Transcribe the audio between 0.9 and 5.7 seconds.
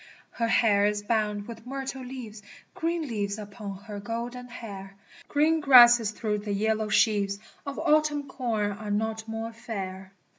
bound with myrtle leaves, (Green leaves upon her golden hair!) Green